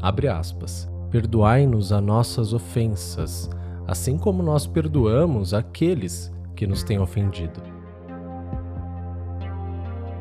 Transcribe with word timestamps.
Abre 0.00 0.28
aspas. 0.28 0.88
Perdoai-nos 1.10 1.92
as 1.92 2.02
nossas 2.02 2.52
ofensas, 2.52 3.48
assim 3.86 4.18
como 4.18 4.42
nós 4.42 4.66
perdoamos 4.66 5.54
aqueles 5.54 6.32
que 6.54 6.66
nos 6.66 6.82
têm 6.82 6.98
ofendido. 6.98 7.62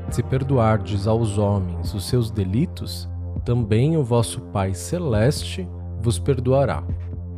Se 0.09 0.21
perdoardes 0.21 1.07
aos 1.07 1.37
homens 1.37 1.93
os 1.93 2.05
seus 2.05 2.29
delitos, 2.29 3.09
também 3.43 3.97
o 3.97 4.03
vosso 4.03 4.39
Pai 4.41 4.73
Celeste 4.73 5.67
vos 6.01 6.19
perdoará. 6.19 6.83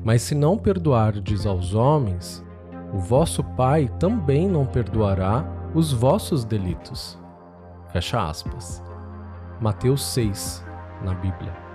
Mas 0.03 0.21
se 0.21 0.35
não 0.35 0.57
perdoardes 0.57 1.45
aos 1.45 1.73
homens, 1.73 2.45
o 2.93 2.99
vosso 2.99 3.43
Pai 3.43 3.89
também 3.99 4.47
não 4.47 4.65
perdoará 4.65 5.45
os 5.73 5.91
vossos 5.91 6.45
delitos. 6.45 7.17
Fecha 7.91 8.29
aspas. 8.29 8.83
Mateus 9.59 10.03
6, 10.05 10.63
na 11.03 11.13
Bíblia. 11.13 11.66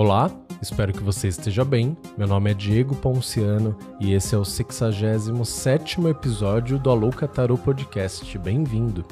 Olá, 0.00 0.30
espero 0.62 0.94
que 0.94 1.02
você 1.02 1.28
esteja 1.28 1.62
bem. 1.62 1.94
Meu 2.16 2.26
nome 2.26 2.50
é 2.50 2.54
Diego 2.54 2.94
Ponciano 2.94 3.76
e 4.00 4.14
esse 4.14 4.34
é 4.34 4.38
o 4.38 4.44
67 4.46 6.00
episódio 6.06 6.78
do 6.78 6.88
Alô 6.88 7.10
Catarô 7.10 7.58
Podcast. 7.58 8.38
Bem-vindo! 8.38 9.04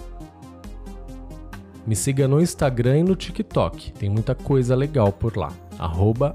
Me 1.86 1.94
siga 1.94 2.26
no 2.26 2.40
Instagram 2.40 3.00
e 3.00 3.02
no 3.02 3.14
TikTok, 3.16 3.92
tem 3.92 4.08
muita 4.08 4.34
coisa 4.34 4.74
legal 4.74 5.12
por 5.12 5.36
lá. 5.36 5.52
Arroba. 5.78 6.34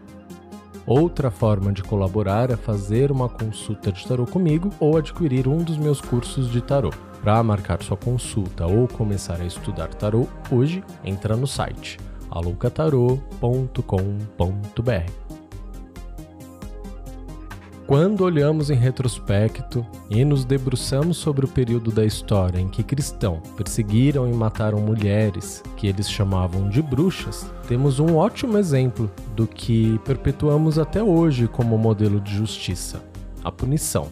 Outra 0.87 1.31
forma 1.31 1.73
de 1.73 1.83
colaborar 1.83 2.51
é 2.51 2.57
fazer 2.57 3.11
uma 3.11 3.29
consulta 3.29 3.91
de 3.91 4.07
tarô 4.07 4.27
comigo 4.27 4.71
ou 4.79 4.97
adquirir 4.97 5.49
um 5.49 5.59
dos 5.59 5.79
meus 5.79 6.01
cursos 6.01 6.51
de 6.51 6.61
tarô. 6.61 6.91
Para 7.23 7.43
marcar 7.43 7.83
sua 7.83 7.97
consulta 7.97 8.67
ou 8.67 8.87
começar 8.87 9.41
a 9.41 9.47
estudar 9.47 9.89
tarô 9.95 10.29
hoje, 10.51 10.85
entra 11.03 11.37
no 11.37 11.47
site 11.47 11.99
aloucatarô.com.br. 12.31 15.24
Quando 17.87 18.23
olhamos 18.23 18.71
em 18.71 18.75
retrospecto 18.75 19.87
e 20.09 20.25
nos 20.25 20.47
debruçamos 20.47 21.19
sobre 21.19 21.45
o 21.45 21.49
período 21.49 21.93
da 21.93 22.03
história 22.03 22.59
em 22.59 22.67
que 22.67 22.83
cristãos 22.83 23.47
perseguiram 23.59 24.27
e 24.27 24.33
mataram 24.33 24.81
mulheres 24.81 25.63
que 25.77 25.87
eles 25.87 26.11
chamavam 26.11 26.71
de 26.71 26.81
bruxas, 26.81 27.47
temos 27.69 27.99
um 27.99 28.17
ótimo 28.17 28.57
exemplo 28.57 29.11
do 29.37 29.47
que 29.47 30.01
perpetuamos 30.03 30.79
até 30.79 31.03
hoje 31.03 31.47
como 31.47 31.77
modelo 31.77 32.23
de 32.23 32.35
justiça: 32.35 33.03
a 33.45 33.53
punição. 33.53 34.09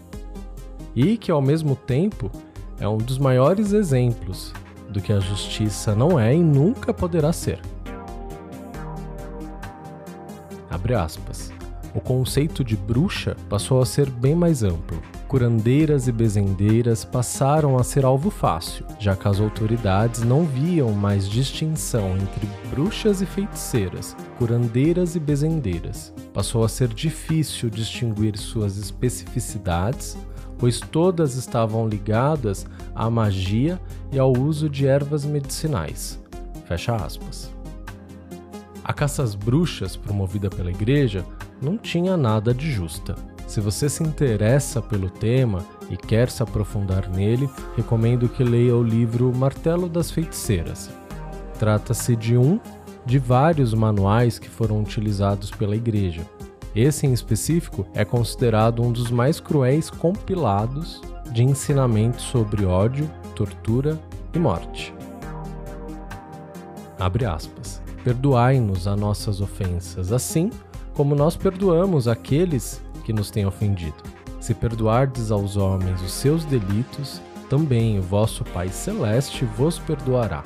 E 0.95 1.17
que, 1.17 1.31
ao 1.31 1.41
mesmo 1.41 1.75
tempo, 1.75 2.31
é 2.79 2.87
um 2.87 2.99
dos 2.99 3.17
maiores 3.17 3.73
exemplos 3.73 4.53
do 4.91 5.01
que 5.01 5.15
a 5.15 5.19
justiça 5.19 5.95
não 5.95 6.21
é 6.21 6.35
e 6.35 6.41
nunca 6.41 6.93
poderá 6.93 7.33
ser. 7.33 7.59
Abre 10.69 10.95
aspas. 10.95 11.52
O 11.95 12.01
conceito 12.01 12.65
de 12.65 12.75
bruxa 12.75 13.37
passou 13.51 13.81
a 13.81 13.85
ser 13.85 14.09
bem 14.09 14.35
mais 14.35 14.63
amplo. 14.63 15.01
Curandeiras 15.29 16.09
e 16.09 16.13
bezendeiras 16.13 17.05
passaram 17.05 17.77
a 17.77 17.85
ser 17.85 18.05
alvo 18.05 18.31
fácil, 18.31 18.87
já 18.99 19.15
que 19.15 19.29
as 19.29 19.41
autoridades 19.41 20.23
não 20.23 20.45
viam 20.45 20.91
mais 20.93 21.29
distinção 21.29 22.17
entre 22.17 22.49
bruxas 22.71 23.21
e 23.21 23.27
feiticeiras, 23.27 24.17
curandeiras 24.39 25.17
e 25.17 25.21
bezendeiras. 25.21 26.15
Passou 26.33 26.65
a 26.65 26.69
ser 26.69 26.89
difícil 26.89 27.69
distinguir 27.69 28.39
suas 28.39 28.79
especificidades, 28.79 30.17
pois 30.59 30.81
todas 30.81 31.35
estavam 31.35 31.87
ligadas 31.87 32.67
à 32.95 33.11
magia 33.11 33.79
e 34.11 34.19
ao 34.19 34.33
uso 34.33 34.69
de 34.69 34.87
ervas 34.87 35.27
medicinais. 35.27 36.19
Fecha 36.67 36.97
aspas. 36.97 37.53
A 38.85 38.93
caça 38.93 39.23
às 39.23 39.35
bruxas, 39.35 39.97
promovida 39.97 40.51
pela 40.51 40.71
igreja, 40.71 41.25
não 41.63 41.79
tinha 41.79 42.17
nada 42.17 42.53
de 42.53 42.71
justa. 42.71 43.15
Se 43.47 43.61
você 43.61 43.89
se 43.89 44.03
interessa 44.03 44.83
pelo 44.83 45.09
tema 45.09 45.65
e 45.91 45.97
quer 45.97 46.31
se 46.31 46.43
aprofundar 46.43 47.09
nele, 47.09 47.49
recomendo 47.77 48.29
que 48.29 48.43
leia 48.43 48.75
o 48.75 48.83
livro 48.83 49.33
Martelo 49.35 49.89
das 49.89 50.11
Feiticeiras. 50.11 50.91
Trata-se 51.59 52.17
de 52.17 52.37
um 52.37 52.59
de 53.05 53.19
vários 53.19 53.75
manuais 53.75 54.39
que 54.39 54.49
foram 54.49 54.81
utilizados 54.81 55.51
pela 55.51 55.77
igreja. 55.77 56.23
Esse 56.75 57.07
em 57.07 57.13
específico 57.13 57.87
é 57.95 58.05
considerado 58.05 58.83
um 58.83 58.91
dos 58.91 59.11
mais 59.11 59.39
cruéis 59.39 59.91
compilados 59.91 61.01
de 61.31 61.45
ensinamentos 61.45 62.25
sobre 62.25 62.65
ódio, 62.65 63.11
tortura 63.35 64.01
e 64.35 64.39
morte. 64.39 64.95
Abre 66.99 67.27
aspas. 67.27 67.83
Perdoai-nos 68.03 68.89
as 68.89 68.99
nossas 68.99 69.41
ofensas, 69.41 70.11
assim 70.11 70.51
como 70.95 71.15
nós 71.15 71.37
perdoamos 71.37 72.07
aqueles 72.07 72.83
que 73.05 73.13
nos 73.13 73.31
têm 73.31 73.47
ofendido. 73.47 74.03
Se 74.41 74.55
perdoardes 74.55 75.31
aos 75.31 75.57
homens 75.57 76.01
os 76.03 76.13
seus 76.13 76.45
delitos, 76.45 77.21
também 77.49 77.99
o 77.99 78.03
vosso 78.03 78.45
Pai 78.45 78.69
Celeste 78.69 79.45
vos 79.45 79.79
perdoará. 79.79 80.43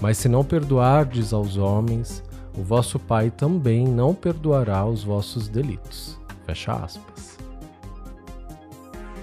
Mas 0.00 0.18
se 0.18 0.28
não 0.28 0.44
perdoardes 0.44 1.32
aos 1.32 1.56
homens, 1.56 2.22
o 2.58 2.62
vosso 2.62 2.98
Pai 2.98 3.30
também 3.30 3.86
não 3.86 4.14
perdoará 4.14 4.84
os 4.84 5.02
vossos 5.02 5.48
delitos. 5.48 6.18
Fecha 6.44 6.72
aspas. 6.72 7.38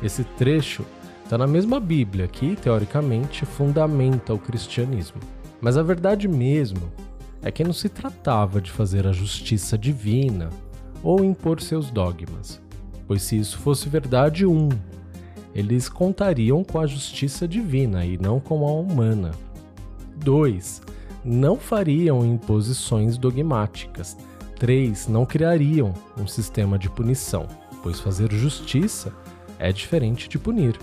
Esse 0.01 0.23
trecho 0.23 0.83
está 1.23 1.37
na 1.37 1.45
mesma 1.45 1.79
Bíblia 1.79 2.27
que, 2.27 2.55
teoricamente, 2.55 3.45
fundamenta 3.45 4.33
o 4.33 4.39
cristianismo. 4.39 5.21
Mas 5.61 5.77
a 5.77 5.83
verdade 5.83 6.27
mesmo 6.27 6.91
é 7.41 7.51
que 7.51 7.63
não 7.63 7.73
se 7.73 7.89
tratava 7.89 8.61
de 8.61 8.71
fazer 8.71 9.07
a 9.07 9.11
justiça 9.11 9.77
divina 9.77 10.49
ou 11.03 11.23
impor 11.23 11.61
seus 11.61 11.89
dogmas, 11.89 12.61
pois 13.07 13.23
se 13.23 13.37
isso 13.37 13.57
fosse 13.57 13.89
verdade, 13.89 14.45
um, 14.45 14.69
eles 15.53 15.89
contariam 15.89 16.63
com 16.63 16.79
a 16.79 16.87
justiça 16.87 17.47
divina 17.47 18.05
e 18.05 18.17
não 18.17 18.39
com 18.39 18.65
a 18.65 18.71
humana. 18.71 19.31
2. 20.17 20.81
Não 21.25 21.57
fariam 21.57 22.25
imposições 22.25 23.17
dogmáticas. 23.17 24.15
3. 24.59 25.07
Não 25.07 25.25
criariam 25.25 25.93
um 26.17 26.27
sistema 26.27 26.77
de 26.77 26.89
punição, 26.89 27.47
pois 27.81 27.99
fazer 27.99 28.31
justiça 28.31 29.11
é 29.59 29.71
diferente 29.71 30.29
de 30.29 30.39
punir. 30.39 30.79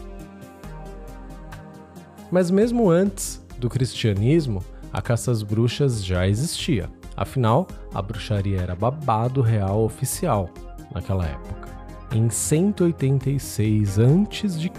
Mas 2.30 2.50
mesmo 2.50 2.90
antes 2.90 3.42
do 3.58 3.70
cristianismo, 3.70 4.62
a 4.93 5.03
caça 5.03 5.31
às 5.31 5.43
bruxas 5.43 6.04
já 6.04 6.26
existia. 6.26 6.91
Afinal, 7.16 7.66
a 7.93 8.00
bruxaria 8.00 8.60
era 8.60 8.75
babado 8.75 9.41
real 9.41 9.84
oficial 9.84 10.49
naquela 10.94 11.26
época. 11.26 11.69
Em 12.12 12.31
186 12.31 13.99
a.C., 13.99 14.71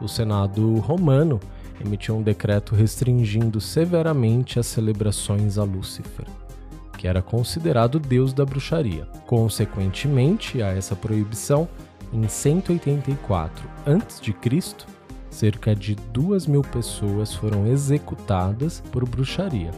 o 0.00 0.08
Senado 0.08 0.76
romano 0.76 1.38
emitiu 1.84 2.16
um 2.16 2.22
decreto 2.22 2.74
restringindo 2.74 3.60
severamente 3.60 4.58
as 4.58 4.66
celebrações 4.66 5.58
a 5.58 5.64
Lúcifer, 5.64 6.26
que 6.96 7.06
era 7.06 7.20
considerado 7.20 7.98
deus 7.98 8.32
da 8.32 8.44
bruxaria. 8.44 9.06
Consequentemente 9.26 10.62
a 10.62 10.68
essa 10.68 10.96
proibição, 10.96 11.68
em 12.12 12.26
184 12.26 13.68
a.C., 13.86 14.91
cerca 15.32 15.74
de 15.74 15.94
duas 16.12 16.46
mil 16.46 16.62
pessoas 16.62 17.34
foram 17.34 17.66
executadas 17.66 18.82
por 18.92 19.08
bruxaria. 19.08 19.70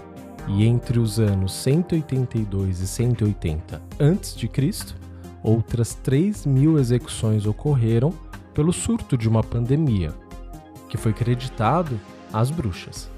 E 0.49 0.65
entre 0.67 0.99
os 0.99 1.19
anos 1.19 1.55
182 1.55 2.81
e 2.81 2.87
180 2.87 3.77
a.C., 3.77 4.95
outras 5.43 5.95
3 5.95 6.45
mil 6.45 6.79
execuções 6.79 7.47
ocorreram 7.47 8.13
pelo 8.53 8.73
surto 8.73 9.17
de 9.17 9.29
uma 9.29 9.43
pandemia, 9.43 10.13
que 10.89 10.97
foi 10.97 11.13
creditado 11.13 11.99
às 12.33 12.51
bruxas. 12.51 13.09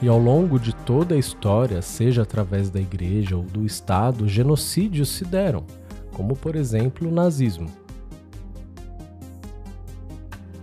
E 0.00 0.08
ao 0.08 0.18
longo 0.18 0.58
de 0.60 0.74
toda 0.74 1.14
a 1.14 1.18
história, 1.18 1.80
seja 1.80 2.22
através 2.22 2.68
da 2.68 2.78
igreja 2.78 3.36
ou 3.36 3.42
do 3.42 3.64
Estado, 3.64 4.28
genocídios 4.28 5.08
se 5.08 5.24
deram, 5.24 5.64
como 6.12 6.36
por 6.36 6.54
exemplo 6.54 7.08
o 7.08 7.12
nazismo. 7.12 7.85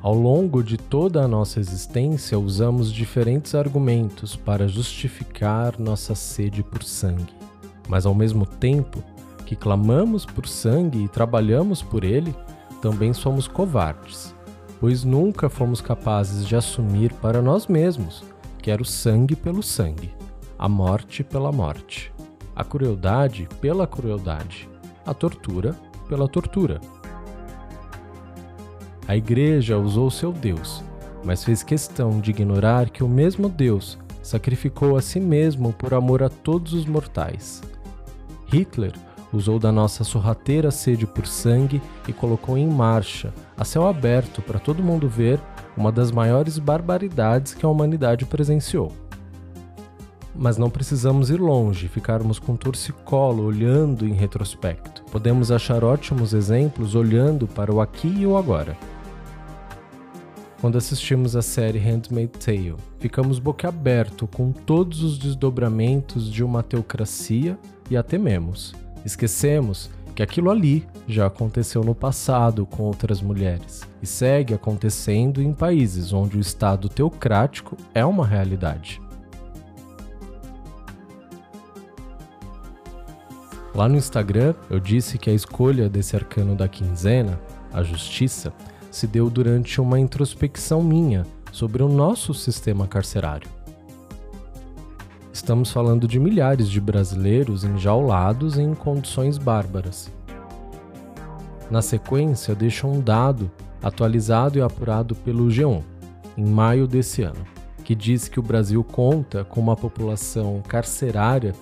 Ao 0.04 0.14
longo 0.14 0.62
de 0.62 0.76
toda 0.76 1.24
a 1.24 1.28
nossa 1.30 1.62
existência, 1.62 2.38
usamos 2.38 2.92
diferentes 2.92 3.56
argumentos 3.56 4.36
para 4.36 4.68
justificar 4.68 5.80
nossa 5.80 6.14
sede 6.14 6.62
por 6.62 6.84
sangue. 6.84 7.34
Mas 7.88 8.06
ao 8.06 8.14
mesmo 8.14 8.46
tempo 8.46 9.02
que 9.46 9.56
clamamos 9.56 10.26
por 10.26 10.46
sangue 10.46 11.06
e 11.06 11.08
trabalhamos 11.08 11.82
por 11.82 12.04
ele, 12.04 12.36
também 12.82 13.14
somos 13.14 13.48
covardes. 13.48 14.36
pois 14.78 15.06
nunca 15.06 15.50
fomos 15.50 15.80
capazes 15.80 16.46
de 16.46 16.58
assumir 16.58 17.14
para 17.14 17.42
nós 17.42 17.68
mesmos 17.68 18.26
que 18.62 18.70
era 18.70 18.82
o 18.82 18.86
sangue 18.86 19.38
pelo 19.38 19.64
sangue, 19.64 20.14
a 20.60 20.68
morte 20.68 21.24
pela 21.24 21.54
morte, 21.54 22.12
a 22.54 22.66
crueldade 22.66 23.48
pela 23.62 23.88
crueldade, 23.88 24.68
a 25.06 25.14
tortura 25.14 25.74
pela 26.10 26.28
tortura. 26.28 26.82
A 29.06 29.18
igreja 29.18 29.78
usou 29.78 30.10
seu 30.10 30.32
Deus, 30.32 30.82
mas 31.26 31.44
fez 31.44 31.62
questão 31.62 32.22
de 32.22 32.32
ignorar 32.32 32.90
que 32.90 33.04
o 33.04 33.10
mesmo 33.10 33.50
Deus 33.50 33.98
sacrificou 34.22 34.96
a 34.96 35.02
si 35.02 35.20
mesmo 35.20 35.74
por 35.74 35.94
amor 35.94 36.24
a 36.24 36.30
todos 36.30 36.74
os 36.74 36.86
mortais. 36.86 37.62
Hitler 38.48 38.94
usou 39.34 39.60
da 39.60 39.74
nossa 39.74 40.06
sorrateira 40.06 40.72
sede 40.72 41.06
por 41.06 41.28
sangue 41.28 41.82
e 42.08 42.14
colocou 42.14 42.58
em 42.58 42.68
marcha, 42.68 43.34
a 43.58 43.66
céu 43.66 43.88
aberto 43.88 44.42
para 44.42 44.60
todo 44.60 44.84
mundo 44.84 45.10
ver, 45.10 45.38
uma 45.76 45.92
das 45.92 46.10
maiores 46.10 46.58
barbaridades 46.58 47.54
que 47.54 47.66
a 47.66 47.70
humanidade 47.70 48.26
presenciou. 48.26 48.94
Mas 50.34 50.58
não 50.58 50.70
precisamos 50.70 51.30
ir 51.30 51.40
longe, 51.42 51.90
ficarmos 51.90 52.40
com 52.40 52.56
torcicolo 52.56 53.44
olhando 53.44 54.08
em 54.08 54.14
retrospecto. 54.14 55.04
Podemos 55.12 55.52
achar 55.52 55.84
ótimos 55.84 56.34
exemplos 56.34 56.96
olhando 56.96 57.48
para 57.48 57.74
o 57.74 57.82
aqui 57.82 58.08
e 58.08 58.26
o 58.26 58.38
agora. 58.38 58.78
Quando 60.64 60.78
assistimos 60.78 61.36
a 61.36 61.42
série 61.42 61.78
Handmaid's 61.78 62.46
Tale, 62.46 62.78
ficamos 62.98 63.38
boquiaberto 63.38 64.26
com 64.26 64.54
todos 64.54 65.04
os 65.04 65.18
desdobramentos 65.18 66.32
de 66.32 66.42
uma 66.42 66.64
teocracia 66.64 67.60
e 67.92 67.98
a 67.98 68.02
tememos. 68.02 68.74
Esquecemos 69.04 69.90
que 70.16 70.24
aquilo 70.24 70.50
ali 70.50 70.88
já 71.06 71.28
aconteceu 71.28 71.84
no 71.84 71.94
passado 71.94 72.66
com 72.66 72.84
outras 72.84 73.22
mulheres 73.22 73.82
e 74.02 74.08
segue 74.08 74.54
acontecendo 74.54 75.42
em 75.42 75.52
países 75.52 76.14
onde 76.14 76.38
o 76.38 76.40
Estado 76.40 76.88
teocrático 76.88 77.76
é 77.94 78.06
uma 78.06 78.26
realidade. 78.26 79.02
Lá 83.76 83.90
no 83.90 83.98
Instagram, 83.98 84.56
eu 84.70 84.80
disse 84.80 85.18
que 85.18 85.30
a 85.30 85.34
escolha 85.34 85.90
desse 85.90 86.16
arcano 86.16 86.56
da 86.56 86.70
quinzena, 86.70 87.38
a 87.74 87.84
justiça, 87.84 88.54
se 88.94 89.08
deu 89.08 89.28
durante 89.28 89.82
uma 89.82 90.00
introspecção 90.00 90.84
minha 90.84 91.26
sobre 91.52 91.82
o 91.82 91.90
nosso 91.90 92.32
sistema 92.32 92.86
carcerário. 92.88 93.50
Estamos 95.34 95.72
falando 95.72 96.08
de 96.08 96.20
milhares 96.20 96.70
de 96.70 96.80
brasileiros 96.80 97.64
enjaulados 97.64 98.60
em 98.60 98.76
condições 98.76 99.40
bárbaras. 99.40 100.12
Na 101.72 101.82
sequência, 101.82 102.54
deixo 102.54 102.86
um 102.86 103.02
dado 103.02 103.50
atualizado 103.82 104.60
e 104.60 104.62
apurado 104.62 105.16
pelo 105.16 105.48
G1, 105.48 105.82
em 106.38 106.46
maio 106.46 106.86
desse 106.86 107.24
ano, 107.24 107.44
que 107.84 107.96
diz 107.96 108.28
que 108.28 108.40
o 108.40 108.44
Brasil 108.44 108.84
conta 108.84 109.44
com 109.44 109.60
uma 109.60 109.76
população 109.76 110.62
carcerária 110.68 111.56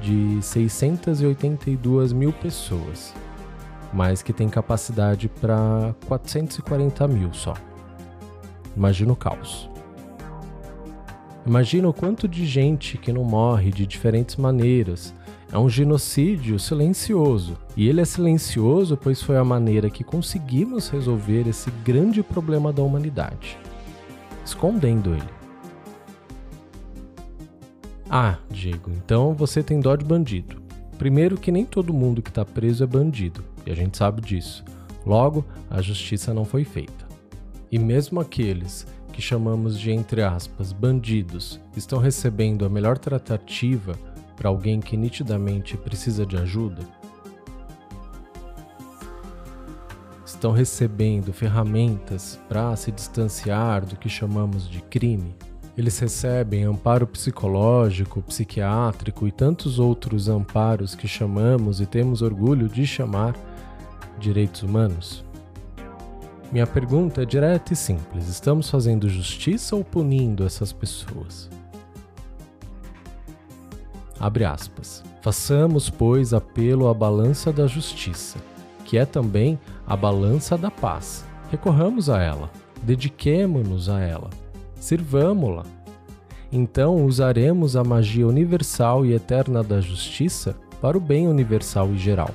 de 0.00 0.38
682 0.40 2.14
mil 2.14 2.32
pessoas, 2.32 3.12
mas 3.92 4.22
que 4.22 4.32
tem 4.32 4.48
capacidade 4.48 5.28
para 5.28 5.94
440 6.06 7.08
mil 7.08 7.32
só. 7.32 7.54
Imagina 8.76 9.12
o 9.12 9.16
caos. 9.16 9.68
Imagina 11.46 11.88
o 11.88 11.92
quanto 11.92 12.28
de 12.28 12.46
gente 12.46 12.98
que 12.98 13.12
não 13.12 13.24
morre 13.24 13.70
de 13.70 13.86
diferentes 13.86 14.36
maneiras. 14.36 15.14
É 15.52 15.58
um 15.58 15.68
genocídio 15.68 16.58
silencioso. 16.58 17.58
E 17.76 17.88
ele 17.88 18.00
é 18.00 18.04
silencioso 18.04 18.96
pois 18.96 19.20
foi 19.20 19.36
a 19.36 19.44
maneira 19.44 19.90
que 19.90 20.04
conseguimos 20.04 20.88
resolver 20.88 21.48
esse 21.48 21.70
grande 21.84 22.22
problema 22.22 22.72
da 22.72 22.82
humanidade 22.82 23.58
escondendo 24.50 25.14
ele. 25.14 25.40
Ah, 28.08 28.38
Diego, 28.50 28.90
então 28.90 29.32
você 29.34 29.62
tem 29.62 29.80
dó 29.80 29.94
de 29.94 30.04
bandido. 30.04 30.60
Primeiro, 30.98 31.38
que 31.38 31.52
nem 31.52 31.64
todo 31.64 31.94
mundo 31.94 32.20
que 32.20 32.28
está 32.28 32.44
preso 32.44 32.82
é 32.82 32.86
bandido, 32.86 33.44
e 33.66 33.70
a 33.70 33.74
gente 33.74 33.96
sabe 33.96 34.20
disso. 34.20 34.64
Logo, 35.04 35.44
a 35.68 35.80
justiça 35.80 36.34
não 36.34 36.44
foi 36.44 36.64
feita. 36.64 37.08
E 37.70 37.78
mesmo 37.78 38.20
aqueles 38.20 38.86
que 39.12 39.22
chamamos 39.22 39.78
de, 39.78 39.90
entre 39.90 40.22
aspas, 40.22 40.72
bandidos, 40.72 41.60
estão 41.76 41.98
recebendo 41.98 42.64
a 42.64 42.68
melhor 42.68 42.98
tratativa 42.98 43.94
para 44.36 44.48
alguém 44.48 44.80
que 44.80 44.96
nitidamente 44.96 45.76
precisa 45.76 46.24
de 46.24 46.36
ajuda? 46.36 46.82
Estão 50.24 50.52
recebendo 50.52 51.32
ferramentas 51.32 52.40
para 52.48 52.74
se 52.76 52.90
distanciar 52.90 53.84
do 53.84 53.96
que 53.96 54.08
chamamos 54.08 54.68
de 54.68 54.80
crime? 54.80 55.34
Eles 55.76 55.98
recebem 55.98 56.64
amparo 56.64 57.06
psicológico, 57.06 58.22
psiquiátrico 58.22 59.28
e 59.28 59.32
tantos 59.32 59.78
outros 59.78 60.28
amparos 60.28 60.94
que 60.94 61.06
chamamos 61.06 61.80
e 61.80 61.86
temos 61.86 62.22
orgulho 62.22 62.68
de 62.68 62.86
chamar 62.86 63.34
direitos 64.20 64.62
humanos? 64.62 65.24
Minha 66.52 66.66
pergunta 66.66 67.22
é 67.22 67.24
direta 67.24 67.72
e 67.72 67.76
simples: 67.76 68.28
estamos 68.28 68.68
fazendo 68.68 69.08
justiça 69.08 69.74
ou 69.74 69.82
punindo 69.82 70.44
essas 70.44 70.72
pessoas? 70.72 71.48
Abre 74.18 74.44
aspas. 74.44 75.02
Façamos, 75.22 75.88
pois, 75.90 76.32
apelo 76.32 76.88
à 76.88 76.94
balança 76.94 77.52
da 77.52 77.66
justiça, 77.66 78.38
que 78.84 78.98
é 78.98 79.04
também 79.04 79.58
a 79.86 79.96
balança 79.96 80.56
da 80.56 80.70
paz. 80.70 81.24
Recorramos 81.50 82.08
a 82.08 82.22
ela, 82.22 82.50
dediquemo-nos 82.82 83.88
a 83.88 84.00
ela, 84.00 84.30
sirvamo-la. 84.76 85.64
Então 86.52 87.04
usaremos 87.04 87.76
a 87.76 87.84
magia 87.84 88.26
universal 88.26 89.06
e 89.06 89.12
eterna 89.12 89.62
da 89.62 89.80
justiça 89.80 90.56
para 90.80 90.96
o 90.96 91.00
bem 91.00 91.28
universal 91.28 91.90
e 91.92 91.98
geral. 91.98 92.30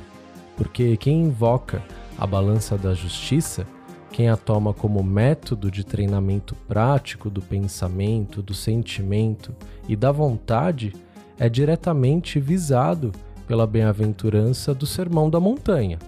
Porque 0.56 0.96
quem 0.98 1.24
invoca 1.24 1.84
a 2.18 2.26
balança 2.26 2.78
da 2.78 2.94
justiça, 2.94 3.66
quem 4.12 4.30
a 4.30 4.38
toma 4.38 4.74
como 4.74 5.04
método 5.04 5.70
de 5.70 5.84
treinamento 5.84 6.56
prático 6.68 7.30
do 7.30 7.42
pensamento, 7.42 8.42
do 8.42 8.54
sentimento 8.54 9.54
e 9.88 9.96
da 9.96 10.12
vontade, 10.12 10.94
é 11.38 11.50
diretamente 11.50 12.40
visado 12.40 13.12
pela 13.46 13.68
bem-aventurança 13.68 14.74
do 14.74 14.86
Sermão 14.86 15.30
da 15.30 15.40
Montanha, 15.40 16.00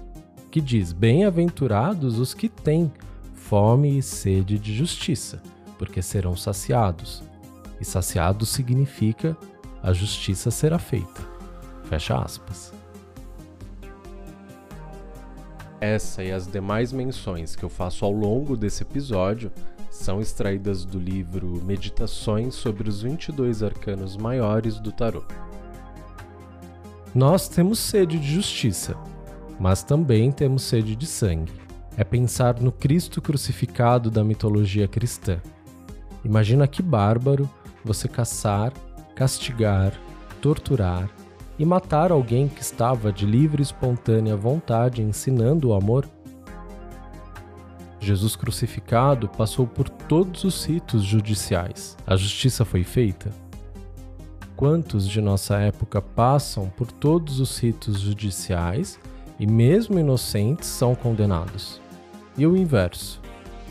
que 0.49 0.61
diz: 0.61 0.93
Bem-aventurados 0.93 2.17
os 2.17 2.33
que 2.33 2.47
têm 2.47 2.91
fome 3.33 3.97
e 3.97 4.01
sede 4.01 4.57
de 4.57 4.73
justiça 4.73 5.41
porque 5.77 6.01
serão 6.01 6.35
saciados. 6.35 7.23
E 7.79 7.85
saciado 7.85 8.45
significa 8.45 9.37
a 9.81 9.93
justiça 9.93 10.49
será 10.49 10.79
feita. 10.79 11.21
Fecha 11.83 12.17
aspas. 12.17 12.73
Essa 15.79 16.23
e 16.23 16.31
as 16.31 16.47
demais 16.47 16.91
menções 16.91 17.55
que 17.55 17.63
eu 17.63 17.69
faço 17.69 18.03
ao 18.03 18.11
longo 18.11 18.57
desse 18.57 18.83
episódio 18.83 19.51
são 19.91 20.19
extraídas 20.19 20.83
do 20.83 20.99
livro 20.99 21.61
Meditações 21.63 22.55
sobre 22.55 22.89
os 22.89 23.01
22 23.01 23.63
arcanos 23.63 24.17
maiores 24.17 24.79
do 24.79 24.91
tarô. 24.91 25.23
Nós 27.13 27.47
temos 27.47 27.79
sede 27.79 28.19
de 28.19 28.31
justiça, 28.31 28.95
mas 29.59 29.83
também 29.83 30.31
temos 30.31 30.63
sede 30.63 30.95
de 30.95 31.05
sangue. 31.05 31.53
É 31.95 32.03
pensar 32.03 32.59
no 32.59 32.71
Cristo 32.71 33.21
crucificado 33.21 34.11
da 34.11 34.23
mitologia 34.23 34.87
cristã 34.87 35.41
Imagina 36.27 36.67
que 36.67 36.81
bárbaro 36.81 37.49
você 37.85 38.07
caçar, 38.07 38.73
castigar, 39.15 39.93
torturar 40.41 41.09
e 41.57 41.65
matar 41.65 42.11
alguém 42.11 42.47
que 42.47 42.61
estava 42.61 43.11
de 43.11 43.25
livre 43.25 43.61
e 43.61 43.63
espontânea 43.63 44.35
vontade 44.35 45.01
ensinando 45.01 45.69
o 45.69 45.73
amor? 45.73 46.07
Jesus 47.99 48.35
crucificado 48.35 49.27
passou 49.27 49.65
por 49.65 49.89
todos 49.89 50.43
os 50.43 50.63
ritos 50.65 51.03
judiciais. 51.03 51.97
A 52.05 52.15
justiça 52.15 52.63
foi 52.63 52.83
feita? 52.83 53.31
Quantos 54.55 55.07
de 55.07 55.21
nossa 55.21 55.57
época 55.57 56.01
passam 56.01 56.69
por 56.69 56.91
todos 56.91 57.39
os 57.39 57.57
ritos 57.57 57.99
judiciais 57.99 58.99
e, 59.39 59.45
mesmo 59.45 59.99
inocentes, 59.99 60.67
são 60.67 60.95
condenados? 60.95 61.81
E 62.37 62.45
o 62.45 62.55
inverso? 62.55 63.21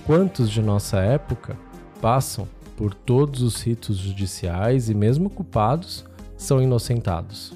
Quantos 0.05 0.50
de 0.50 0.62
nossa 0.62 0.99
época 0.99 1.57
passam 2.00 2.47
por 2.76 2.93
todos 2.95 3.43
os 3.43 3.61
ritos 3.62 3.97
judiciais 3.97 4.90
e, 4.90 4.95
mesmo 4.95 5.31
culpados, 5.31 6.05
são 6.37 6.62
inocentados. 6.62 7.55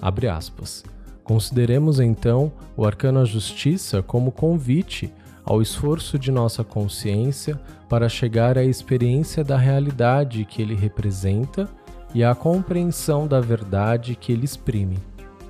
Abre 0.00 0.28
aspas. 0.28 0.84
Consideremos 1.24 1.98
então 1.98 2.52
o 2.76 2.84
arcano 2.84 3.20
à 3.20 3.24
justiça 3.24 4.02
como 4.02 4.30
convite 4.30 5.12
ao 5.44 5.62
esforço 5.62 6.18
de 6.18 6.30
nossa 6.30 6.62
consciência 6.64 7.60
para 7.88 8.08
chegar 8.08 8.58
à 8.58 8.64
experiência 8.64 9.44
da 9.44 9.56
realidade 9.56 10.44
que 10.44 10.60
ele 10.60 10.74
representa 10.74 11.68
e 12.14 12.24
à 12.24 12.34
compreensão 12.34 13.26
da 13.26 13.40
verdade 13.40 14.16
que 14.16 14.32
ele 14.32 14.44
exprime. 14.44 14.98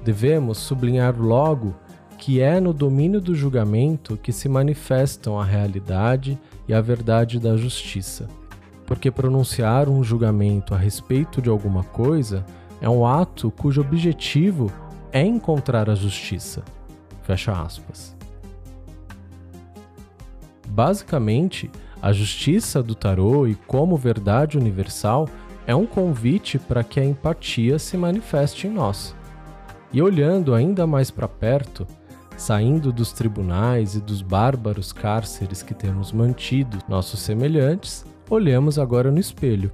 Devemos 0.05 0.59
sublinhar 0.59 1.19
logo 1.19 1.75
que 2.19 2.41
é 2.41 2.61
no 2.61 2.73
domínio 2.73 3.21
do 3.21 3.35
julgamento 3.35 4.17
que 4.17 4.33
se 4.33 4.49
manifestam 4.49 5.39
a 5.39 5.45
realidade 5.45 6.39
e 6.67 6.75
a 6.75 6.81
verdade 6.81 7.39
da 7.39 7.57
justiça. 7.57 8.27
Porque 8.87 9.11
pronunciar 9.11 9.89
um 9.89 10.03
julgamento 10.03 10.75
a 10.75 10.79
respeito 10.79 11.43
de 11.43 11.51
alguma 11.51 11.83
coisa 11.85 12.45
é 12.81 12.89
um 12.89 13.07
ato 13.07 13.51
cujo 13.51 13.81
objetivo 13.81 14.71
é 15.13 15.23
encontrar 15.23 15.89
a 15.89 15.95
justiça. 15.95 16.63
Fecha 17.23 17.53
aspas. 17.53 18.15
Basicamente, 20.69 21.71
a 22.03 22.13
justiça 22.13 22.83
do 22.83 22.95
tarô 22.95 23.47
e 23.47 23.55
como 23.55 23.97
verdade 23.97 24.59
universal 24.59 25.29
é 25.67 25.75
um 25.75 25.87
convite 25.87 26.59
para 26.59 26.85
que 26.85 27.01
a 27.01 27.05
empatia 27.05 27.79
se 27.79 27.97
manifeste 27.97 28.67
em 28.67 28.71
nós. 28.71 29.15
E 29.93 30.03
olhando 30.03 30.55
ainda 30.55 30.87
mais 30.87 31.11
para 31.11 31.27
perto, 31.27 31.87
saindo 32.37 32.93
dos 32.93 33.13
tribunais 33.13 33.95
e 33.95 34.01
dos 34.01 34.21
bárbaros 34.21 34.93
cárceres 34.93 35.63
que 35.63 35.75
temos 35.75 36.13
mantido 36.13 36.79
nossos 36.89 37.21
semelhantes, 37.21 38.05
olhamos 38.29 38.79
agora 38.79 39.11
no 39.11 39.19
espelho. 39.19 39.73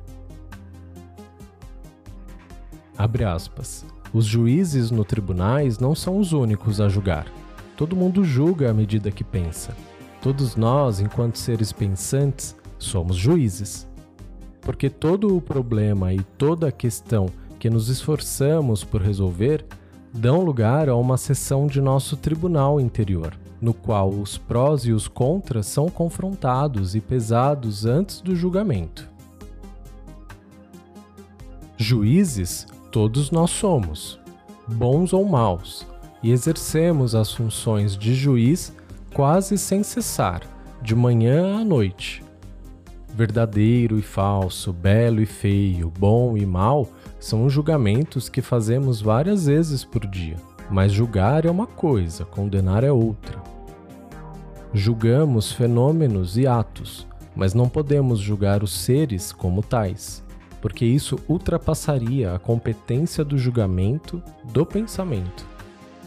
Abre 2.96 3.24
aspas. 3.24 3.84
Os 4.12 4.26
juízes 4.26 4.90
no 4.90 5.04
tribunais 5.04 5.78
não 5.78 5.94
são 5.94 6.18
os 6.18 6.32
únicos 6.32 6.80
a 6.80 6.88
julgar. 6.88 7.26
Todo 7.76 7.96
mundo 7.96 8.24
julga 8.24 8.70
à 8.70 8.74
medida 8.74 9.10
que 9.10 9.24
pensa. 9.24 9.74
Todos 10.20 10.54
nós, 10.54 11.00
enquanto 11.00 11.38
seres 11.38 11.72
pensantes, 11.72 12.54
somos 12.78 13.16
juízes. 13.16 13.88
Porque 14.60 14.90
todo 14.90 15.36
o 15.36 15.40
problema 15.40 16.12
e 16.12 16.20
toda 16.38 16.68
a 16.68 16.72
questão 16.72 17.26
que 17.58 17.70
nos 17.70 17.88
esforçamos 17.88 18.84
por 18.84 19.00
resolver 19.00 19.64
dão 20.12 20.42
lugar 20.42 20.88
a 20.88 20.94
uma 20.94 21.16
sessão 21.16 21.66
de 21.66 21.80
nosso 21.80 22.16
tribunal 22.16 22.78
interior, 22.78 23.34
no 23.60 23.72
qual 23.72 24.10
os 24.10 24.36
prós 24.36 24.84
e 24.84 24.92
os 24.92 25.08
contras 25.08 25.66
são 25.66 25.88
confrontados 25.88 26.94
e 26.94 27.00
pesados 27.00 27.86
antes 27.86 28.20
do 28.20 28.36
julgamento. 28.36 29.08
Juízes, 31.76 32.66
todos 32.92 33.30
nós 33.30 33.50
somos, 33.50 34.20
bons 34.68 35.14
ou 35.14 35.24
maus, 35.24 35.86
e 36.22 36.30
exercemos 36.30 37.14
as 37.14 37.32
funções 37.32 37.96
de 37.96 38.14
juiz 38.14 38.76
quase 39.14 39.56
sem 39.56 39.82
cessar, 39.82 40.42
de 40.82 40.94
manhã 40.94 41.58
à 41.58 41.64
noite. 41.64 42.22
Verdadeiro 43.14 43.98
e 43.98 44.02
falso, 44.02 44.72
belo 44.72 45.22
e 45.22 45.26
feio, 45.26 45.90
bom 45.98 46.36
e 46.36 46.44
mal 46.44 46.86
são 47.18 47.48
julgamentos 47.48 48.28
que 48.28 48.42
fazemos 48.42 49.00
várias 49.00 49.46
vezes 49.46 49.84
por 49.84 50.06
dia, 50.06 50.36
mas 50.70 50.92
julgar 50.92 51.46
é 51.46 51.50
uma 51.50 51.66
coisa, 51.66 52.26
condenar 52.26 52.84
é 52.84 52.92
outra. 52.92 53.38
Julgamos 54.74 55.50
fenômenos 55.50 56.36
e 56.36 56.46
atos, 56.46 57.06
mas 57.34 57.54
não 57.54 57.68
podemos 57.68 58.20
julgar 58.20 58.62
os 58.62 58.72
seres 58.72 59.32
como 59.32 59.62
tais, 59.62 60.21
porque 60.62 60.84
isso 60.86 61.18
ultrapassaria 61.28 62.32
a 62.32 62.38
competência 62.38 63.24
do 63.24 63.36
julgamento 63.36 64.22
do 64.44 64.64
pensamento. 64.64 65.44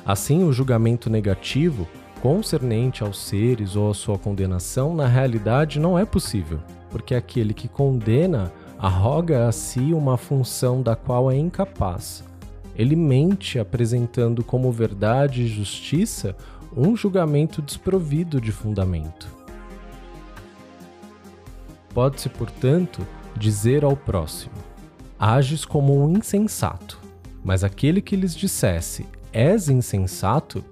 Assim, 0.05 0.45
o 0.45 0.53
julgamento 0.53 1.09
negativo, 1.09 1.85
concernente 2.21 3.03
aos 3.03 3.19
seres 3.19 3.75
ou 3.75 3.91
a 3.91 3.93
sua 3.93 4.17
condenação, 4.17 4.95
na 4.95 5.07
realidade 5.07 5.77
não 5.77 5.99
é 5.99 6.05
possível, 6.05 6.59
porque 6.89 7.13
aquele 7.13 7.53
que 7.53 7.67
condena 7.67 8.51
arroga 8.79 9.45
a 9.45 9.51
si 9.51 9.93
uma 9.93 10.15
função 10.15 10.81
da 10.81 10.95
qual 10.95 11.29
é 11.29 11.35
incapaz. 11.35 12.23
Ele 12.77 12.95
mente 12.95 13.59
apresentando 13.59 14.41
como 14.41 14.71
verdade 14.71 15.43
e 15.43 15.47
justiça 15.47 16.35
um 16.75 16.95
julgamento 16.95 17.61
desprovido 17.61 18.39
de 18.39 18.53
fundamento. 18.53 19.27
Pode-se, 21.93 22.29
portanto, 22.29 23.05
dizer 23.37 23.83
ao 23.83 23.95
próximo: 23.95 24.55
Ages 25.19 25.65
como 25.65 26.03
um 26.03 26.17
insensato, 26.17 26.99
mas 27.43 27.63
aquele 27.63 28.01
que 28.01 28.15
lhes 28.15 28.35
dissesse: 28.35 29.05
És 29.31 29.69
insensato, 29.69 30.63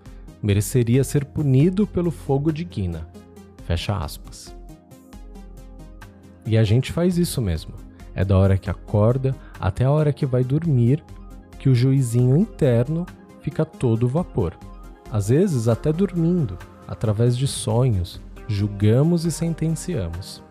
mereceria 0.42 1.04
ser 1.04 1.26
punido 1.26 1.88
pelo 1.88 2.12
fogo 2.12 2.52
de 2.52 2.64
Guina. 2.64 3.08
Fecha 3.66 3.98
aspas. 3.98 4.56
E 6.46 6.58
a 6.58 6.64
gente 6.64 6.92
faz 6.92 7.18
isso 7.18 7.42
mesmo. 7.42 7.74
É 8.14 8.24
da 8.24 8.38
hora 8.38 8.58
que 8.58 8.70
acorda 8.70 9.36
até 9.60 9.86
a 9.86 9.92
hora 9.92 10.14
que 10.14 10.26
vai 10.26 10.44
dormir 10.44 11.04
que 11.58 11.70
o 11.70 11.76
juizinho 11.76 12.36
interno 12.36 13.06
fica 13.42 13.66
todo 13.66 14.08
vapor. 14.08 14.54
Às 15.10 15.30
vezes, 15.30 15.68
até 15.68 15.94
dormindo, 15.94 16.58
através 16.88 17.38
de 17.38 17.48
sonhos, 17.48 18.20
julgamos 18.48 19.26
e 19.26 19.32
sentenciamos. 19.32 20.44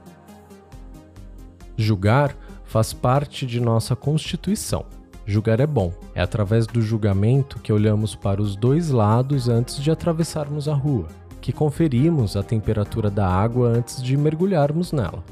Julgar 1.82 2.36
faz 2.64 2.92
parte 2.92 3.44
de 3.44 3.60
nossa 3.60 3.96
constituição. 3.96 4.84
Julgar 5.26 5.58
é 5.58 5.66
bom. 5.66 5.92
É 6.14 6.22
através 6.22 6.64
do 6.64 6.80
julgamento 6.80 7.58
que 7.58 7.72
olhamos 7.72 8.14
para 8.14 8.40
os 8.40 8.54
dois 8.54 8.90
lados 8.90 9.48
antes 9.48 9.82
de 9.82 9.90
atravessarmos 9.90 10.68
a 10.68 10.74
rua, 10.74 11.08
que 11.40 11.52
conferimos 11.52 12.36
a 12.36 12.42
temperatura 12.42 13.10
da 13.10 13.26
água 13.26 13.68
antes 13.68 14.00
de 14.00 14.16
mergulharmos 14.16 14.92
nela. 14.92 15.24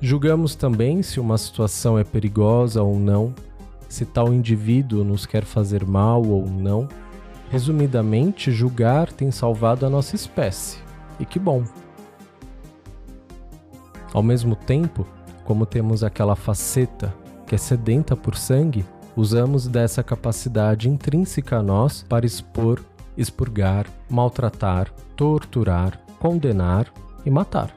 Julgamos 0.00 0.54
também 0.54 1.02
se 1.02 1.20
uma 1.20 1.36
situação 1.36 1.98
é 1.98 2.04
perigosa 2.04 2.82
ou 2.82 2.98
não, 2.98 3.34
se 3.86 4.06
tal 4.06 4.32
indivíduo 4.32 5.04
nos 5.04 5.26
quer 5.26 5.44
fazer 5.44 5.84
mal 5.84 6.24
ou 6.24 6.46
não. 6.46 6.88
Resumidamente, 7.50 8.50
julgar 8.50 9.12
tem 9.12 9.30
salvado 9.30 9.84
a 9.84 9.90
nossa 9.90 10.16
espécie. 10.16 10.78
E 11.20 11.26
que 11.26 11.38
bom! 11.38 11.64
Ao 14.14 14.22
mesmo 14.22 14.56
tempo, 14.56 15.06
como 15.48 15.64
temos 15.64 16.04
aquela 16.04 16.36
faceta 16.36 17.14
que 17.46 17.54
é 17.54 17.58
sedenta 17.58 18.14
por 18.14 18.36
sangue, 18.36 18.84
usamos 19.16 19.66
dessa 19.66 20.02
capacidade 20.02 20.90
intrínseca 20.90 21.56
a 21.56 21.62
nós 21.62 22.04
para 22.06 22.26
expor, 22.26 22.84
expurgar, 23.16 23.86
maltratar, 24.10 24.92
torturar, 25.16 25.98
condenar 26.18 26.92
e 27.24 27.30
matar. 27.30 27.74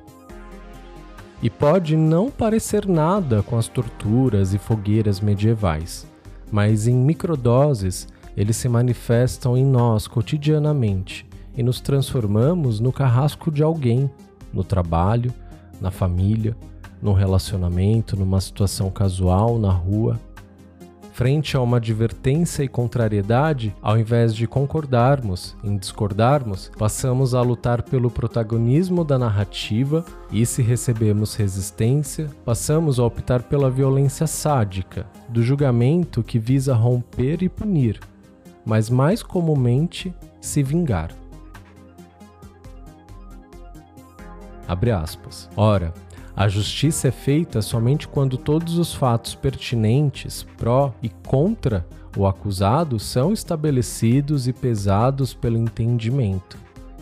E 1.42 1.50
pode 1.50 1.96
não 1.96 2.30
parecer 2.30 2.86
nada 2.86 3.42
com 3.42 3.58
as 3.58 3.70
torturas 3.70 4.54
e 4.54 4.58
fogueiras 4.58 5.22
medievais, 5.22 6.06
mas 6.52 6.88
em 6.88 6.94
microdoses 6.94 8.06
eles 8.36 8.58
se 8.58 8.68
manifestam 8.68 9.56
em 9.56 9.64
nós 9.66 10.08
cotidianamente 10.08 11.26
e 11.56 11.64
nos 11.64 11.80
transformamos 11.80 12.82
no 12.82 12.92
carrasco 12.92 13.50
de 13.50 13.64
alguém, 13.64 14.12
no 14.52 14.62
trabalho, 14.62 15.34
na 15.80 15.90
família, 15.90 16.54
num 17.02 17.14
relacionamento, 17.14 18.16
numa 18.16 18.40
situação 18.40 18.90
casual, 18.90 19.58
na 19.58 19.72
rua. 19.72 20.20
Frente 21.14 21.58
a 21.58 21.62
uma 21.62 21.78
advertência 21.78 22.64
e 22.64 22.68
contrariedade, 22.68 23.76
ao 23.82 23.98
invés 23.98 24.34
de 24.34 24.48
concordarmos 24.48 25.56
em 25.64 25.78
discordarmos, 25.78 26.72
passamos 26.78 27.36
a 27.36 27.42
lutar 27.42 27.84
pelo 27.84 28.10
protagonismo 28.10 29.04
da 29.04 29.20
narrativa 29.20 30.06
e, 30.32 30.46
se 30.46 30.62
recebemos 30.62 31.36
resistência, 31.36 32.30
passamos 32.46 32.98
a 32.98 33.04
optar 33.04 33.44
pela 33.44 33.70
violência 33.70 34.26
sádica, 34.26 35.06
do 35.28 35.44
julgamento 35.44 36.24
que 36.24 36.40
visa 36.40 36.74
romper 36.74 37.44
e 37.44 37.50
punir, 37.50 38.00
mas 38.66 38.90
mais 38.90 39.22
comumente 39.22 40.14
se 40.40 40.64
vingar. 40.64 41.12
Abre 44.68 44.92
aspas. 44.92 45.50
Ora, 45.58 45.94
a 46.42 46.48
justiça 46.48 47.10
é 47.10 47.12
feita 47.12 47.62
somente 47.62 48.08
quando 48.08 48.36
todos 48.36 48.80
os 48.80 48.96
fatos 48.96 49.36
pertinentes, 49.36 50.44
pró 50.58 50.92
e 51.00 51.08
contra 51.08 51.86
o 52.18 52.26
acusado, 52.26 53.00
são 53.00 53.32
estabelecidos 53.32 54.48
e 54.48 54.54
pesados 54.54 55.36
pelo 55.36 55.56
entendimento, 55.56 56.58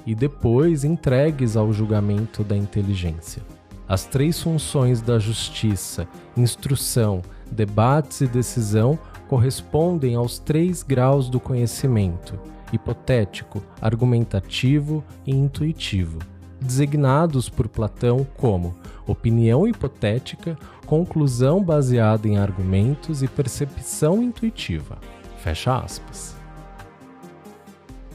e 0.05 0.13
depois 0.13 0.83
entregues 0.83 1.55
ao 1.55 1.71
julgamento 1.71 2.43
da 2.43 2.57
inteligência. 2.57 3.41
As 3.87 4.03
três 4.03 4.41
funções 4.41 5.01
da 5.01 5.17
justiça, 5.17 6.05
instrução, 6.35 7.21
debates 7.49 8.19
e 8.19 8.27
decisão, 8.27 8.99
correspondem 9.29 10.15
aos 10.15 10.37
três 10.37 10.83
graus 10.83 11.29
do 11.29 11.39
conhecimento: 11.39 12.37
hipotético, 12.73 13.63
argumentativo 13.81 15.01
e 15.25 15.33
intuitivo 15.33 16.19
designados 16.61 17.49
por 17.49 17.67
Platão 17.67 18.25
como 18.37 18.75
opinião 19.07 19.67
hipotética, 19.67 20.57
conclusão 20.85 21.63
baseada 21.63 22.27
em 22.27 22.37
argumentos 22.37 23.23
e 23.23 23.27
percepção 23.27 24.21
intuitiva. 24.21 24.97
Fecha 25.37 25.77
aspas. 25.77 26.35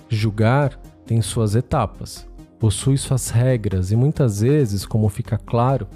Julgar 0.09 0.79
tem 1.07 1.21
suas 1.21 1.55
etapas, 1.55 2.27
possui 2.59 2.97
suas 2.97 3.31
regras 3.31 3.91
e 3.91 3.97
muitas 3.97 4.41
vezes, 4.41 4.87
como 4.87 5.09
fica 5.09 5.39
claro 5.39 5.89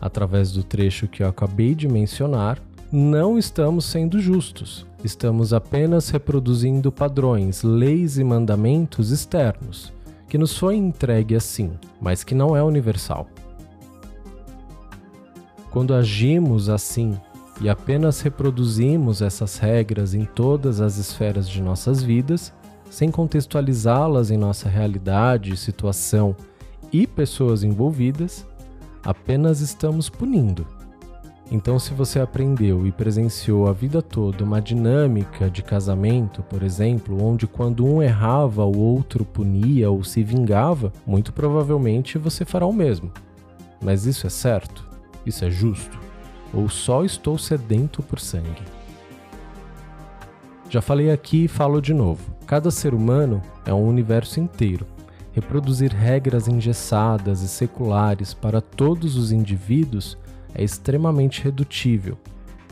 através 0.00 0.52
do 0.52 0.62
trecho 0.62 1.06
que 1.06 1.22
eu 1.22 1.28
acabei 1.28 1.74
de 1.74 1.86
mencionar, 1.86 2.58
não 2.90 3.38
estamos 3.38 3.84
sendo 3.84 4.18
justos. 4.18 4.86
Estamos 5.04 5.52
apenas 5.52 6.10
reproduzindo 6.10 6.90
padrões, 6.90 7.62
leis 7.62 8.18
e 8.18 8.24
mandamentos 8.24 9.10
externos, 9.10 9.92
que 10.30 10.38
nos 10.38 10.56
foi 10.56 10.76
entregue 10.76 11.34
assim, 11.34 11.72
mas 12.00 12.22
que 12.22 12.36
não 12.36 12.56
é 12.56 12.62
universal. 12.62 13.26
Quando 15.72 15.92
agimos 15.92 16.68
assim 16.68 17.18
e 17.60 17.68
apenas 17.68 18.20
reproduzimos 18.20 19.22
essas 19.22 19.58
regras 19.58 20.14
em 20.14 20.24
todas 20.24 20.80
as 20.80 20.98
esferas 20.98 21.48
de 21.48 21.60
nossas 21.60 22.00
vidas, 22.00 22.52
sem 22.88 23.10
contextualizá-las 23.10 24.30
em 24.30 24.36
nossa 24.36 24.68
realidade, 24.68 25.56
situação 25.56 26.36
e 26.92 27.08
pessoas 27.08 27.64
envolvidas, 27.64 28.46
apenas 29.04 29.60
estamos 29.60 30.08
punindo. 30.08 30.64
Então, 31.50 31.80
se 31.80 31.92
você 31.92 32.20
aprendeu 32.20 32.86
e 32.86 32.92
presenciou 32.92 33.66
a 33.66 33.72
vida 33.72 34.00
toda 34.00 34.44
uma 34.44 34.62
dinâmica 34.62 35.50
de 35.50 35.64
casamento, 35.64 36.44
por 36.44 36.62
exemplo, 36.62 37.20
onde 37.20 37.44
quando 37.44 37.84
um 37.84 38.00
errava, 38.00 38.64
o 38.64 38.78
outro 38.78 39.24
punia 39.24 39.90
ou 39.90 40.04
se 40.04 40.22
vingava, 40.22 40.92
muito 41.04 41.32
provavelmente 41.32 42.18
você 42.18 42.44
fará 42.44 42.66
o 42.66 42.72
mesmo. 42.72 43.10
Mas 43.82 44.06
isso 44.06 44.28
é 44.28 44.30
certo? 44.30 44.86
Isso 45.26 45.44
é 45.44 45.50
justo? 45.50 45.98
Ou 46.54 46.68
só 46.68 47.04
estou 47.04 47.36
sedento 47.36 48.00
por 48.00 48.20
sangue? 48.20 48.62
Já 50.68 50.80
falei 50.80 51.10
aqui 51.10 51.44
e 51.44 51.48
falo 51.48 51.80
de 51.80 51.92
novo. 51.92 52.22
Cada 52.46 52.70
ser 52.70 52.94
humano 52.94 53.42
é 53.66 53.74
um 53.74 53.88
universo 53.88 54.38
inteiro. 54.38 54.86
Reproduzir 55.32 55.92
regras 55.92 56.46
engessadas 56.46 57.42
e 57.42 57.48
seculares 57.48 58.32
para 58.32 58.60
todos 58.60 59.16
os 59.16 59.32
indivíduos 59.32 60.16
é 60.54 60.62
extremamente 60.62 61.42
redutível, 61.42 62.18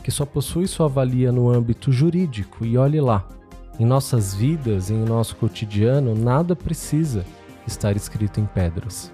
que 0.03 0.11
só 0.11 0.25
possui 0.25 0.67
sua 0.67 0.87
valia 0.87 1.31
no 1.31 1.49
âmbito 1.49 1.91
jurídico 1.91 2.65
e 2.65 2.77
olhe 2.77 2.99
lá. 2.99 3.27
Em 3.79 3.85
nossas 3.85 4.33
vidas 4.33 4.89
e 4.89 4.93
em 4.93 5.05
nosso 5.05 5.35
cotidiano, 5.37 6.13
nada 6.13 6.55
precisa 6.55 7.25
estar 7.65 7.95
escrito 7.95 8.39
em 8.39 8.45
pedras. 8.45 9.11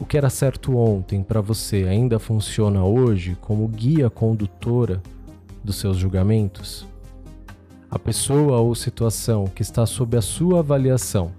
O 0.00 0.04
que 0.04 0.16
era 0.16 0.30
certo 0.30 0.76
ontem 0.76 1.22
para 1.22 1.40
você 1.40 1.84
ainda 1.84 2.18
funciona 2.18 2.84
hoje 2.84 3.36
como 3.40 3.66
guia 3.66 4.08
condutora 4.08 5.02
dos 5.62 5.76
seus 5.76 5.96
julgamentos? 5.96 6.86
A 7.90 7.98
pessoa 7.98 8.58
ou 8.58 8.74
situação 8.74 9.46
que 9.46 9.62
está 9.62 9.84
sob 9.86 10.16
a 10.16 10.22
sua 10.22 10.60
avaliação 10.60 11.32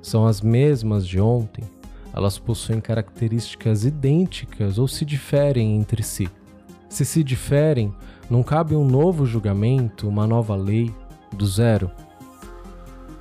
são 0.00 0.26
as 0.26 0.40
mesmas 0.40 1.06
de 1.06 1.20
ontem? 1.20 1.64
Elas 2.16 2.38
possuem 2.38 2.80
características 2.80 3.84
idênticas 3.84 4.78
ou 4.78 4.88
se 4.88 5.04
diferem 5.04 5.76
entre 5.76 6.02
si? 6.02 6.30
Se 6.88 7.04
se 7.04 7.22
diferem, 7.22 7.92
não 8.30 8.42
cabe 8.42 8.74
um 8.74 8.86
novo 8.86 9.26
julgamento, 9.26 10.08
uma 10.08 10.26
nova 10.26 10.56
lei, 10.56 10.94
do 11.30 11.46
zero? 11.46 11.90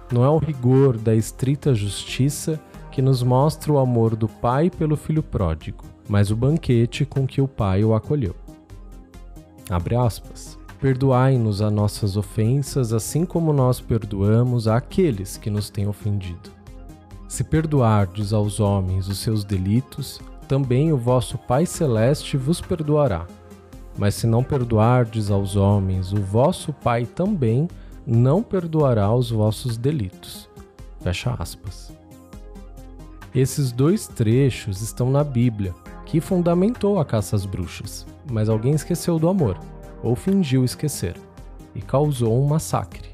Não 0.09 0.23
é 0.23 0.29
o 0.29 0.37
rigor 0.37 0.97
da 0.97 1.13
estrita 1.13 1.75
justiça 1.75 2.57
que 2.89 3.01
nos 3.01 3.21
mostra 3.21 3.73
o 3.73 3.79
amor 3.79 4.15
do 4.15 4.29
pai 4.29 4.69
pelo 4.69 4.95
filho 4.95 5.21
pródigo, 5.21 5.83
mas 6.07 6.31
o 6.31 6.35
banquete 6.35 7.03
com 7.03 7.27
que 7.27 7.41
o 7.41 7.49
pai 7.49 7.83
o 7.83 7.93
acolheu. 7.93 8.33
Abre 9.69 9.95
aspas. 9.95 10.57
Perdoai-nos 10.79 11.61
as 11.61 11.71
nossas 11.71 12.15
ofensas, 12.15 12.93
assim 12.93 13.25
como 13.25 13.51
nós 13.51 13.81
perdoamos 13.81 14.67
àqueles 14.69 15.35
que 15.35 15.49
nos 15.49 15.69
têm 15.69 15.87
ofendido. 15.87 16.54
Se 17.35 17.43
perdoardes 17.43 18.31
aos 18.31 18.61
homens 18.61 19.09
os 19.09 19.17
seus 19.17 19.43
delitos, 19.43 20.21
também 20.47 20.93
o 20.93 20.97
vosso 20.97 21.37
Pai 21.37 21.65
Celeste 21.65 22.37
vos 22.37 22.61
perdoará. 22.61 23.27
Mas 23.97 24.15
se 24.15 24.25
não 24.25 24.41
perdoardes 24.41 25.29
aos 25.29 25.57
homens, 25.57 26.13
o 26.13 26.21
vosso 26.21 26.71
Pai 26.71 27.05
também 27.05 27.67
não 28.07 28.41
perdoará 28.41 29.13
os 29.13 29.31
vossos 29.31 29.75
delitos. 29.75 30.49
Fecha 31.01 31.35
aspas. 31.37 31.91
Esses 33.33 33.73
dois 33.73 34.07
trechos 34.07 34.81
estão 34.81 35.11
na 35.11 35.21
Bíblia, 35.21 35.75
que 36.05 36.21
fundamentou 36.21 37.01
a 37.01 37.03
caça 37.03 37.35
às 37.35 37.45
bruxas, 37.45 38.07
mas 38.31 38.47
alguém 38.47 38.71
esqueceu 38.75 39.19
do 39.19 39.27
amor, 39.27 39.59
ou 40.01 40.15
fingiu 40.15 40.63
esquecer, 40.63 41.17
e 41.75 41.81
causou 41.81 42.41
um 42.41 42.47
massacre. 42.47 43.09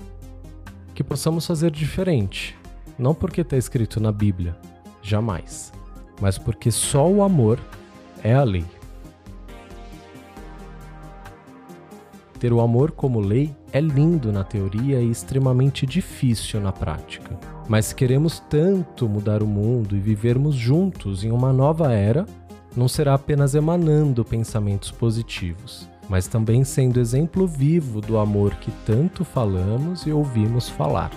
Que 0.94 1.04
possamos 1.04 1.48
fazer 1.48 1.72
diferente, 1.72 2.61
não 3.02 3.16
porque 3.16 3.42
está 3.42 3.58
escrito 3.58 4.00
na 4.00 4.12
Bíblia, 4.12 4.56
jamais, 5.02 5.74
mas 6.22 6.38
porque 6.38 6.70
só 6.70 7.10
o 7.10 7.24
amor 7.24 7.60
é 8.24 8.36
a 8.36 8.44
lei. 8.44 8.64
Ter 12.40 12.54
o 12.54 12.62
amor 12.62 12.92
como 12.92 13.20
lei 13.20 13.56
é 13.74 13.82
lindo 13.82 14.32
na 14.32 14.44
teoria 14.44 15.02
e 15.02 15.10
extremamente 15.10 15.86
difícil 15.86 16.62
na 16.62 16.72
prática. 16.72 17.40
Mas 17.68 17.92
queremos 17.92 18.40
tanto 18.40 19.10
mudar 19.10 19.42
o 19.42 19.48
mundo 19.48 19.96
e 19.96 20.00
vivermos 20.00 20.54
juntos 20.54 21.24
em 21.24 21.32
uma 21.32 21.52
nova 21.52 21.92
era, 21.92 22.26
não 22.76 22.88
será 22.88 23.16
apenas 23.16 23.56
emanando 23.56 24.24
pensamentos 24.24 24.92
positivos, 24.92 25.90
mas 26.08 26.28
também 26.28 26.64
sendo 26.64 27.00
exemplo 27.00 27.48
vivo 27.48 28.00
do 28.00 28.20
amor 28.20 28.54
que 28.56 28.72
tanto 28.86 29.24
falamos 29.24 30.06
e 30.06 30.12
ouvimos 30.12 30.70
falar. 30.70 31.12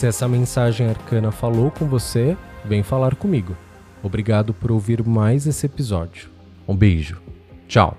Se 0.00 0.06
essa 0.06 0.26
mensagem 0.26 0.88
arcana 0.88 1.30
falou 1.30 1.70
com 1.70 1.84
você, 1.84 2.34
vem 2.64 2.82
falar 2.82 3.16
comigo. 3.16 3.54
Obrigado 4.02 4.54
por 4.54 4.72
ouvir 4.72 5.06
mais 5.06 5.46
esse 5.46 5.66
episódio. 5.66 6.30
Um 6.66 6.74
beijo. 6.74 7.20
Tchau. 7.68 7.98